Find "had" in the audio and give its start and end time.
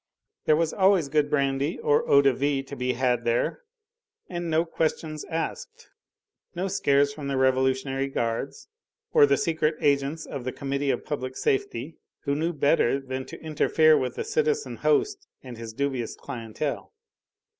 2.93-3.23